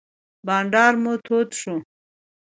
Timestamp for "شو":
1.59-1.75